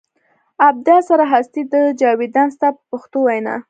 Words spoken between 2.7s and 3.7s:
په پښتو وینا.